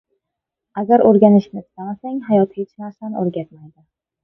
[0.81, 3.75] Agar o‘rganishni istamasang, hayot hech narsani o‘rgatmaydi.